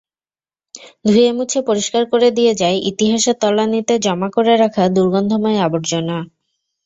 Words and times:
ধুয়েমুছে 1.05 1.59
পরিষ্কার 1.69 2.03
করে 2.11 2.27
দিয়ে 2.37 2.53
যায় 2.61 2.77
ইতিহাসের 2.91 3.35
তলানিতে 3.41 3.93
জমা 4.05 4.29
করে 4.35 4.53
রাখা 4.55 4.83
দুর্গন্ধময় 4.95 5.59
আবর্জনা। 5.67 6.17